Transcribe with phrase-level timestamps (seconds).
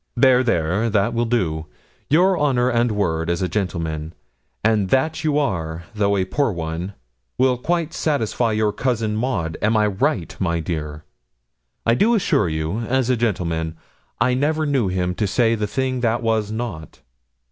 [0.17, 1.67] 'There, there that will do;
[2.09, 4.13] your honour and word as a gentleman
[4.63, 6.95] and that you are, though a poor one
[7.37, 9.57] will quite satisfy your cousin Maud.
[9.61, 11.03] Am I right, my dear?
[11.85, 13.77] I do assure you, as a gentleman,
[14.19, 17.01] I never knew him to say the thing that was not.'